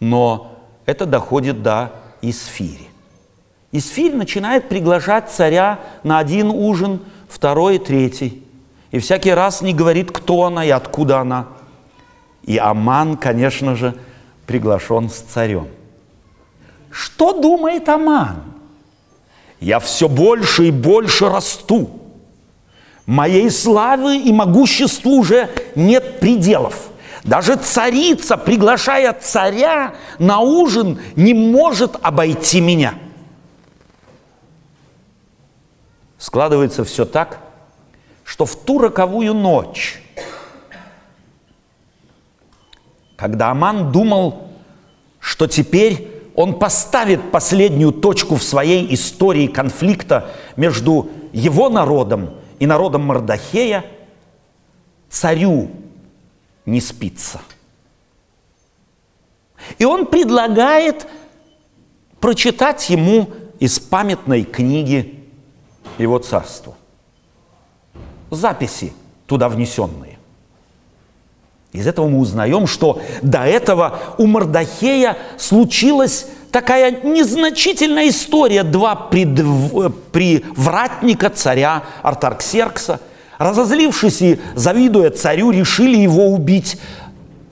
[0.00, 0.52] Но
[0.84, 1.92] это доходит до
[2.22, 2.88] Исфири.
[3.78, 8.42] Исфирь начинает приглашать царя на один ужин, второй, третий.
[8.90, 11.48] И всякий раз не говорит, кто она и откуда она.
[12.44, 13.94] И Аман, конечно же,
[14.46, 15.68] приглашен с царем.
[16.90, 18.44] Что думает Аман?
[19.60, 21.90] Я все больше и больше расту.
[23.04, 26.88] Моей славы и могуществу уже нет пределов.
[27.24, 32.94] Даже царица, приглашая царя на ужин, не может обойти меня.
[36.18, 37.40] Складывается все так,
[38.24, 40.02] что в ту роковую ночь,
[43.16, 44.48] когда Аман думал,
[45.20, 53.02] что теперь он поставит последнюю точку в своей истории конфликта между его народом и народом
[53.02, 53.84] Мордахея
[55.08, 55.70] царю
[56.66, 57.40] не спится.
[59.78, 61.06] И он предлагает
[62.20, 65.15] прочитать ему из памятной книги
[65.98, 66.74] его царства.
[68.30, 68.92] Записи
[69.26, 70.18] туда внесенные.
[71.72, 78.62] Из этого мы узнаем, что до этого у Мордахея случилась такая незначительная история.
[78.62, 78.94] Два
[80.12, 83.00] привратника царя Артарксеркса,
[83.36, 86.80] разозлившись и завидуя царю, решили его убить.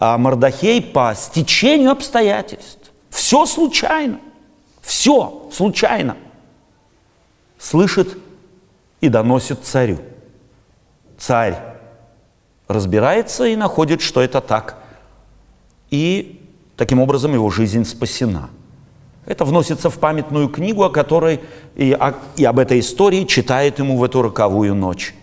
[0.01, 2.91] А Мордахей по стечению обстоятельств.
[3.11, 4.19] Все случайно.
[4.81, 6.17] Все случайно.
[7.59, 8.17] Слышит
[9.05, 9.99] и доносит царю.
[11.19, 11.59] Царь
[12.69, 14.79] разбирается и находит, что это так.
[15.91, 16.41] И
[16.77, 18.49] таким образом его жизнь спасена.
[19.27, 21.41] Это вносится в памятную книгу, о которой
[21.77, 25.15] и, о, и об этой истории читает ему в эту роковую ночь.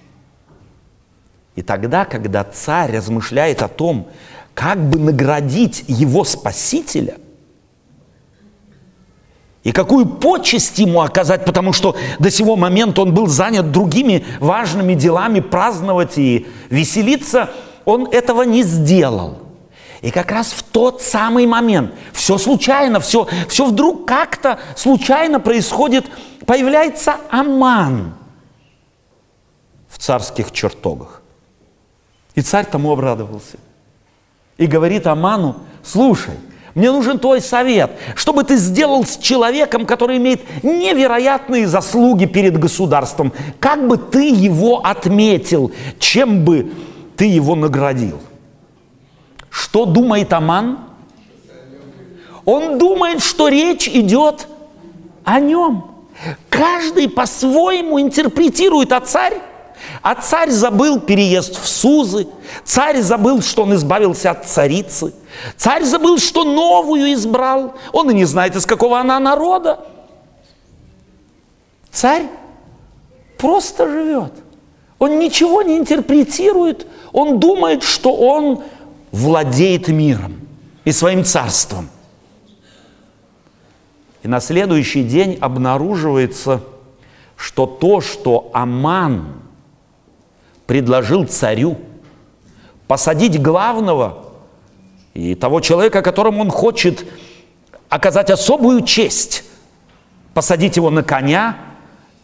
[1.55, 4.09] И тогда, когда царь размышляет о том,
[4.53, 7.17] как бы наградить его спасителя,
[9.63, 14.95] и какую почесть ему оказать, потому что до сего момента он был занят другими важными
[14.95, 17.51] делами, праздновать и веселиться,
[17.85, 19.37] он этого не сделал.
[20.01, 26.05] И как раз в тот самый момент, все случайно, все, все вдруг как-то случайно происходит,
[26.47, 28.15] появляется Аман
[29.87, 31.21] в царских чертогах.
[32.33, 33.57] И царь тому обрадовался.
[34.57, 36.33] И говорит Аману, слушай,
[36.73, 43.33] мне нужен твой совет, чтобы ты сделал с человеком, который имеет невероятные заслуги перед государством.
[43.59, 46.71] Как бы ты его отметил, чем бы
[47.17, 48.19] ты его наградил?
[49.49, 50.79] Что думает Аман?
[52.45, 54.47] Он думает, что речь идет
[55.23, 55.87] о нем.
[56.49, 59.41] Каждый по-своему интерпретирует, а царь
[60.01, 62.27] а царь забыл переезд в Сузы,
[62.63, 65.13] царь забыл, что он избавился от царицы,
[65.57, 69.79] царь забыл, что новую избрал, он и не знает, из какого она народа.
[71.91, 72.27] Царь
[73.37, 74.33] просто живет.
[74.99, 78.63] Он ничего не интерпретирует, он думает, что он
[79.11, 80.47] владеет миром
[80.85, 81.89] и своим царством.
[84.23, 86.61] И на следующий день обнаруживается,
[87.35, 89.41] что то, что Аман
[90.71, 91.77] предложил царю
[92.87, 94.23] посадить главного
[95.13, 97.05] и того человека, которому он хочет
[97.89, 99.43] оказать особую честь,
[100.33, 101.57] посадить его на коня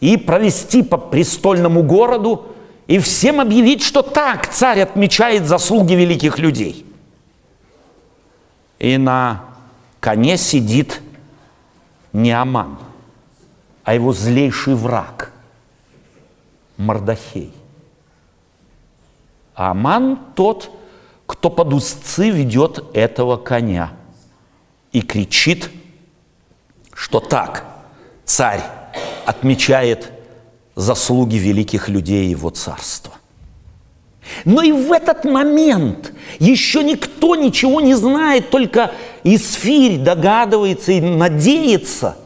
[0.00, 2.46] и провести по престольному городу
[2.86, 6.86] и всем объявить, что так царь отмечает заслуги великих людей.
[8.78, 9.44] И на
[10.00, 11.02] коне сидит
[12.14, 12.78] не Аман,
[13.84, 15.32] а его злейший враг–
[16.78, 17.52] Мордахей.
[19.58, 20.70] А Аман тот,
[21.26, 23.90] кто под узцы ведет этого коня
[24.92, 25.68] и кричит,
[26.94, 27.64] что так
[28.24, 28.62] царь
[29.26, 30.12] отмечает
[30.76, 33.14] заслуги великих людей его царства.
[34.44, 38.92] Но и в этот момент еще никто ничего не знает, только
[39.24, 42.16] Исфирь догадывается и надеется,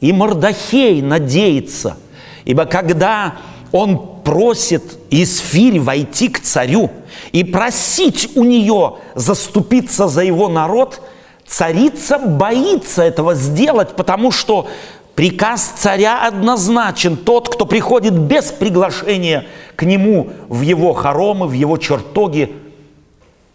[0.00, 1.98] и Мордахей надеется.
[2.46, 3.36] Ибо когда
[3.70, 6.92] он просит Исфирь войти к царю
[7.32, 11.02] и просить у нее заступиться за его народ,
[11.48, 14.68] царица боится этого сделать, потому что
[15.16, 17.16] приказ царя однозначен.
[17.16, 22.54] Тот, кто приходит без приглашения к нему в его хоромы, в его чертоги,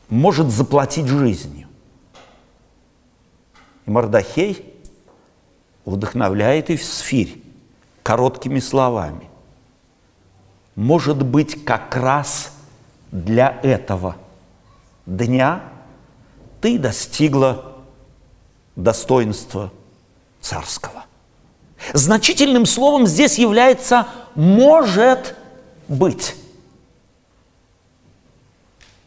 [0.10, 1.70] может заплатить жизнью.
[3.86, 4.74] И Мордахей
[5.86, 7.42] вдохновляет Исфирь
[8.04, 9.30] короткими словами
[10.76, 12.52] может быть как раз
[13.12, 14.18] для этого
[15.06, 15.64] дня
[16.62, 17.76] ты достигла
[18.76, 19.72] достоинства
[20.42, 21.06] царского.
[21.94, 25.36] Значительным словом здесь является «может
[25.88, 26.36] быть».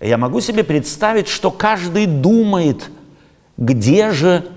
[0.00, 2.88] Я могу себе представить, что каждый думает,
[3.56, 4.48] где же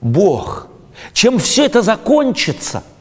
[0.00, 0.68] Бог,
[1.12, 2.82] чем все это закончится–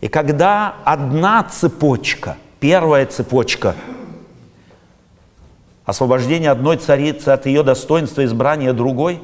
[0.00, 2.36] и когда одна цепочка,
[2.66, 3.76] первая цепочка,
[5.84, 9.20] освобождение одной царицы от ее достоинства, избрания другой,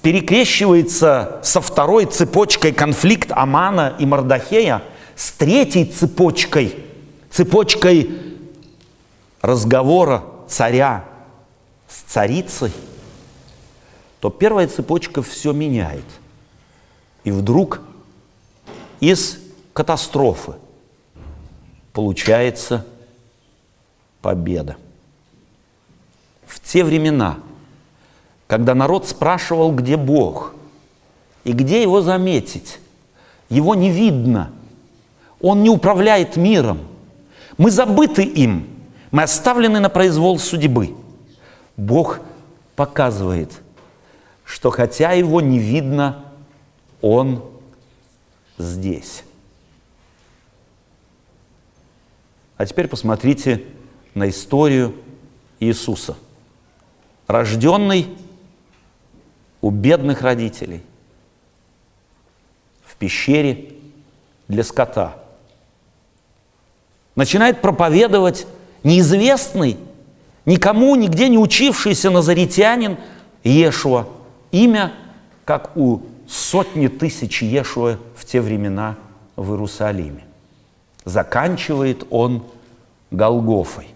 [0.00, 4.82] перекрещивается со второй цепочкой конфликт Амана и Мардахея,
[5.14, 6.74] с третьей цепочкой,
[7.30, 8.10] цепочкой
[9.42, 11.04] разговора царя
[11.86, 12.72] с царицей,
[14.20, 16.06] то первая цепочка все меняет–
[17.24, 17.82] и вдруг
[19.00, 19.47] из
[19.78, 20.54] катастрофы
[21.92, 22.84] получается
[24.20, 24.76] победа.
[26.46, 27.38] В те времена
[28.48, 30.54] когда народ спрашивал, где Бог
[31.44, 32.80] и где его заметить.
[33.50, 34.50] Его не видно.
[35.40, 36.80] Он не управляет миром.
[37.58, 38.66] Мы забыты им.
[39.10, 40.96] Мы оставлены на произвол судьбы.
[41.76, 42.20] Бог
[42.74, 43.52] показывает,
[44.44, 46.24] что хотя его не видно,
[47.00, 47.44] он
[48.56, 49.24] здесь.
[52.58, 53.64] А теперь посмотрите
[54.14, 54.94] на историю
[55.60, 56.16] Иисуса.
[57.28, 58.08] Рожденный
[59.60, 60.82] у бедных родителей
[62.84, 63.74] в пещере
[64.48, 65.22] для скота.
[67.14, 68.46] Начинает проповедовать
[68.82, 69.76] неизвестный,
[70.44, 72.96] никому нигде не учившийся назаритянин
[73.44, 74.06] Ешуа.
[74.50, 74.92] Имя,
[75.44, 78.96] как у сотни тысяч Ешуа в те времена
[79.36, 80.27] в Иерусалиме.
[81.08, 82.42] Заканчивает он
[83.10, 83.88] Голгофой.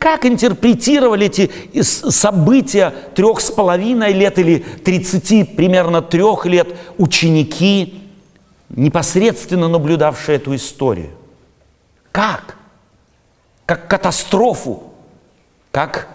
[0.00, 1.48] Как интерпретировали эти
[1.82, 8.02] события трех с половиной лет или тридцати примерно трех лет ученики,
[8.68, 11.10] непосредственно наблюдавшие эту историю?
[12.10, 12.56] Как?
[13.64, 14.92] Как катастрофу,
[15.70, 16.08] как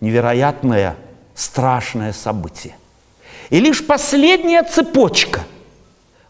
[0.00, 0.96] невероятное,
[1.36, 2.74] страшное событие.
[3.50, 5.42] И лишь последняя цепочка,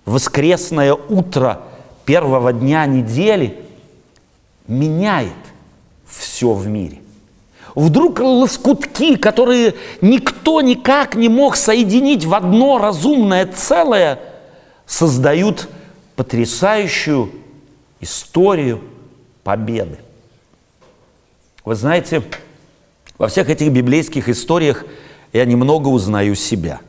[0.04, 1.62] воскресное утро
[2.08, 3.54] первого дня недели,
[4.66, 5.34] меняет
[6.06, 7.00] все в мире.
[7.74, 14.20] Вдруг лоскутки, которые никто никак не мог соединить в одно разумное целое,
[14.86, 15.68] создают
[16.16, 17.30] потрясающую
[18.00, 18.82] историю
[19.44, 19.98] победы.
[21.66, 22.22] Вы знаете,
[23.18, 24.86] во всех этих библейских историях
[25.34, 26.80] я немного узнаю себя.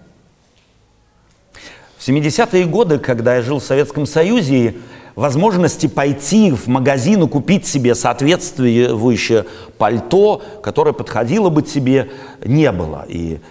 [1.98, 4.76] В 70-е годы, когда я жил в Советском Союзе,
[5.20, 9.46] возможности пойти в магазин и купить себе соответствующее
[9.78, 12.10] пальто, которое подходило бы тебе,
[12.46, 13.06] не было.
[13.06, 13.42] И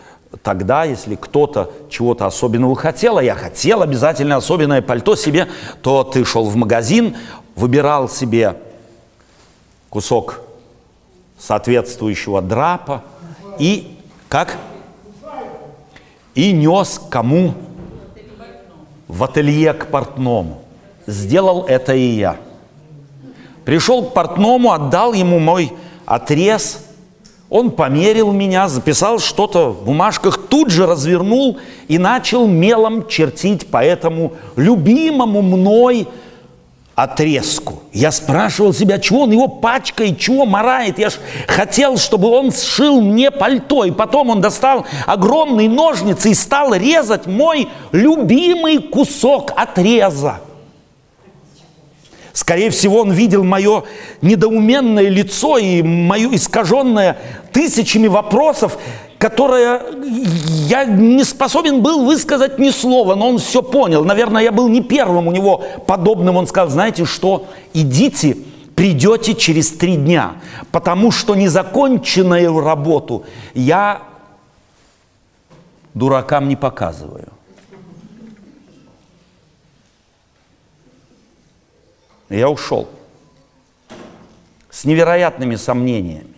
[0.43, 5.47] тогда, если кто-то чего-то особенного хотел, а я хотел обязательно особенное пальто себе,
[5.83, 7.15] то ты шел в магазин,
[7.55, 8.57] выбирал себе
[9.91, 10.41] кусок
[11.39, 13.05] соответствующего драпа
[13.59, 13.99] и
[14.31, 14.57] как?
[16.35, 17.53] И нес кому?
[19.07, 20.63] В ателье к портному.
[21.09, 22.37] Сделал это и я.
[23.65, 25.73] Пришел к портному, отдал ему мой
[26.05, 26.85] отрез,
[27.49, 31.57] он померил меня, записал что-то в бумажках, тут же развернул
[31.89, 36.07] и начал мелом чертить по этому любимому мной
[36.95, 37.83] отрезку.
[37.95, 40.99] Я спрашивал себя, чего он его пачкает, чего морает.
[40.99, 41.15] Я ж
[41.47, 43.87] хотел, чтобы он сшил мне пальто.
[43.87, 50.41] И потом он достал огромные ножницы и стал резать мой любимый кусок отреза.
[52.39, 53.83] Скорее всего, он видел мое
[54.23, 57.19] недоуменное лицо и мое искаженное
[57.53, 58.79] тысячами вопросов
[59.19, 59.83] которое
[60.69, 64.05] я не способен был высказать ни слова, но он все понял.
[64.05, 66.37] Наверное, я был не первым у него подобным.
[66.37, 68.37] Он сказал, знаете что, идите,
[68.77, 70.35] придете через три дня,
[70.71, 73.25] потому что незаконченную работу
[73.55, 74.03] я
[75.95, 77.27] дуракам не показываю.
[82.29, 82.89] Я ушел
[84.71, 86.37] с невероятными сомнениями,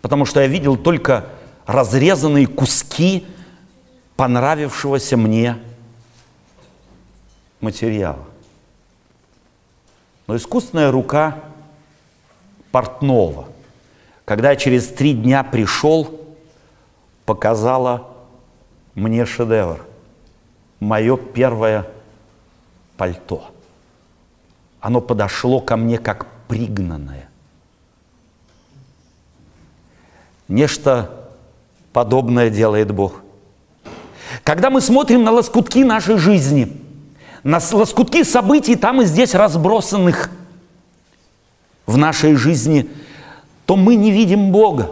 [0.00, 1.26] потому что я видел только
[1.66, 3.26] разрезанные куски
[4.16, 5.58] понравившегося мне
[7.60, 8.24] материала.
[10.26, 11.42] Но искусственная рука
[12.70, 13.48] портного,
[14.24, 16.20] когда я через три дня пришел,
[17.24, 18.08] показала
[18.94, 19.84] мне шедевр,
[20.80, 21.88] мое первое
[22.96, 23.50] пальто.
[24.80, 27.28] Оно подошло ко мне как пригнанное.
[30.48, 31.18] Нечто
[31.98, 33.22] Подобное делает Бог.
[34.44, 36.76] Когда мы смотрим на лоскутки нашей жизни,
[37.42, 40.30] на лоскутки событий там и здесь разбросанных
[41.86, 42.88] в нашей жизни,
[43.66, 44.90] то мы не видим Бога.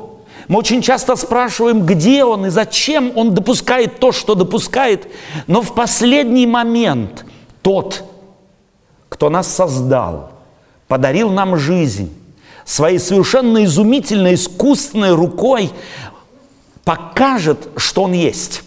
[0.48, 5.06] Мы очень часто спрашиваем, где Он и зачем Он допускает то, что допускает.
[5.46, 7.24] Но в последний момент
[7.62, 8.04] тот,
[9.16, 10.32] кто нас создал,
[10.88, 12.12] подарил нам жизнь,
[12.66, 15.70] своей совершенно изумительной, искусственной рукой
[16.84, 18.62] покажет, что Он есть.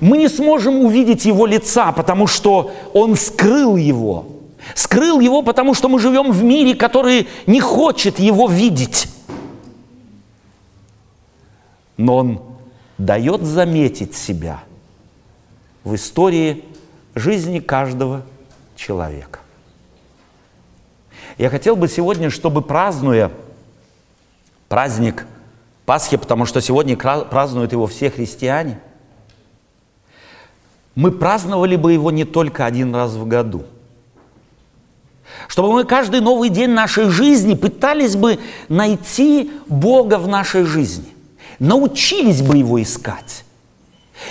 [0.00, 4.28] Мы не сможем увидеть Его лица, потому что Он скрыл Его.
[4.74, 9.08] Скрыл Его, потому что мы живем в мире, который не хочет Его видеть.
[11.98, 12.40] Но Он
[12.96, 14.62] дает заметить себя
[15.84, 16.64] в истории
[17.14, 18.22] жизни каждого
[18.74, 19.40] человека.
[21.40, 23.30] Я хотел бы сегодня, чтобы празднуя
[24.68, 25.24] праздник
[25.86, 28.78] Пасхи, потому что сегодня празднуют его все христиане.
[30.94, 33.64] Мы праздновали бы его не только один раз в году.
[35.48, 38.38] Чтобы мы каждый новый день нашей жизни пытались бы
[38.68, 41.08] найти Бога в нашей жизни.
[41.58, 43.46] Научились бы его искать.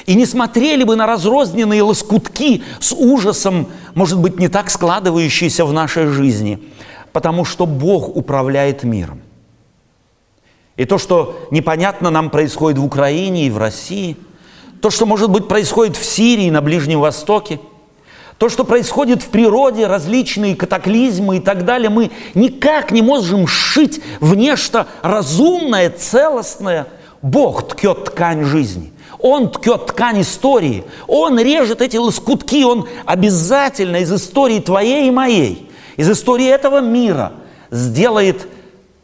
[0.05, 5.73] И не смотрели бы на разрозненные лоскутки с ужасом, может быть, не так складывающиеся в
[5.73, 6.59] нашей жизни,
[7.13, 9.21] потому что Бог управляет миром.
[10.75, 14.15] И то, что непонятно нам происходит в Украине и в России,
[14.81, 17.59] то, что, может быть, происходит в Сирии на Ближнем Востоке,
[18.37, 24.01] то, что происходит в природе, различные катаклизмы и так далее, мы никак не можем сшить
[24.21, 26.87] в нечто разумное, целостное.
[27.21, 28.93] Бог ткет ткань жизни.
[29.19, 30.85] Он ткет ткань истории.
[31.07, 32.63] Он режет эти лоскутки.
[32.63, 35.68] Он обязательно из истории твоей и моей,
[35.99, 37.33] из истории этого мира
[37.71, 38.47] сделает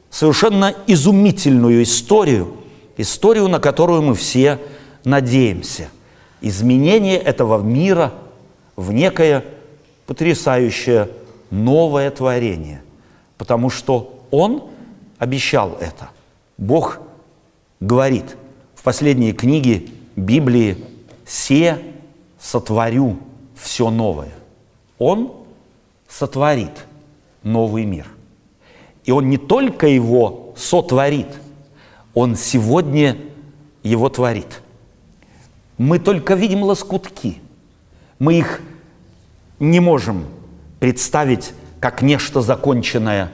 [0.09, 2.55] совершенно изумительную историю,
[2.95, 4.59] историю, на которую мы все
[5.03, 5.89] надеемся.
[6.39, 8.13] Изменение этого мира
[8.77, 9.43] в некое
[10.05, 11.09] потрясающее
[11.51, 12.81] новое творение,
[13.37, 14.63] потому что Он
[15.17, 16.11] обещал это.
[16.57, 17.01] Бог
[17.81, 18.37] говорит
[18.73, 20.77] в последней книге Библии
[21.25, 21.77] «Се
[22.39, 23.17] сотворю
[23.53, 24.31] все новое».
[24.97, 25.44] Он
[26.17, 26.85] сотворит
[27.43, 28.07] новый мир.
[29.03, 31.27] И Он не только его сотворит,
[32.13, 33.17] Он сегодня
[33.83, 34.61] его творит.
[35.77, 37.41] Мы только видим лоскутки.
[38.17, 38.61] Мы их
[39.59, 40.25] не можем
[40.79, 43.31] представить как нечто законченное,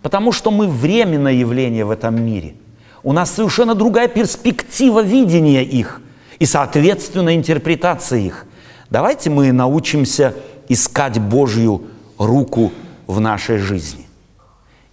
[0.00, 2.54] потому что мы временное явление в этом мире.
[3.02, 6.00] У нас совершенно другая перспектива видения их
[6.38, 8.46] и, соответственно, интерпретации их.
[8.88, 10.34] Давайте мы научимся
[10.68, 11.88] искать Божью
[12.18, 12.72] руку
[13.06, 14.06] в нашей жизни.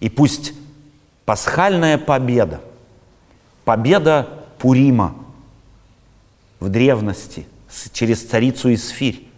[0.00, 0.52] И пусть
[1.24, 2.60] пасхальная победа,
[3.64, 5.14] победа Пурима
[6.58, 7.46] в древности
[7.92, 9.28] через царицу Исфирь,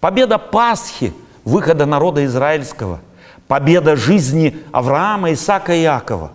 [0.00, 1.12] победа Пасхи,
[1.44, 3.00] выхода народа израильского,
[3.46, 6.32] победа жизни Авраама, Исаака и Иакова,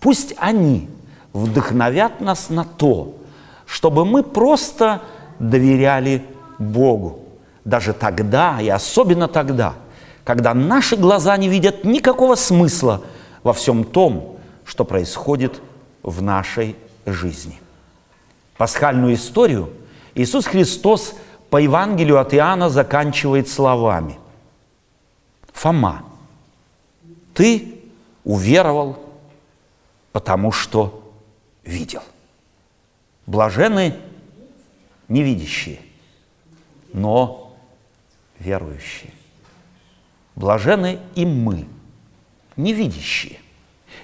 [0.00, 0.88] пусть они
[1.32, 3.14] вдохновят нас на то,
[3.66, 5.00] чтобы мы просто
[5.38, 6.24] доверяли
[6.58, 7.20] Богу.
[7.64, 9.74] Даже тогда, и особенно тогда,
[10.24, 13.02] когда наши глаза не видят никакого смысла
[13.42, 15.60] во всем том, что происходит
[16.02, 17.60] в нашей жизни.
[18.56, 19.72] Пасхальную историю
[20.14, 21.14] Иисус Христос
[21.50, 24.18] по Евангелию от Иоанна заканчивает словами.
[25.52, 26.04] Фома,
[27.34, 27.80] ты
[28.24, 28.98] уверовал,
[30.12, 31.12] потому что
[31.64, 32.02] видел.
[33.26, 33.96] Блажены
[35.08, 35.80] невидящие,
[36.92, 37.54] но
[38.38, 39.12] верующие.
[40.34, 41.66] Блажены и мы,
[42.56, 43.38] невидящие,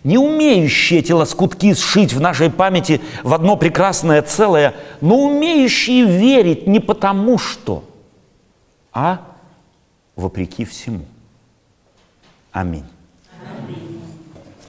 [0.05, 6.67] не умеющие эти лоскутки сшить в нашей памяти в одно прекрасное целое, но умеющие верить
[6.67, 7.85] не потому что,
[8.93, 9.21] а
[10.17, 11.05] вопреки всему.
[12.53, 12.85] Аминь.